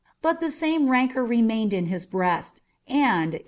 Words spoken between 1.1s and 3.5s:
remained in his breast, and, in